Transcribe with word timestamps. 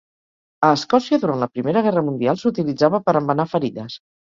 A 0.67 0.69
Escòcia, 0.77 1.19
durant 1.25 1.43
la 1.43 1.49
Primera 1.51 1.85
Guerra 1.89 2.05
Mundial, 2.09 2.41
s'utilitzava 2.47 3.03
per 3.11 3.17
embenar 3.23 3.49
ferides. 3.55 4.03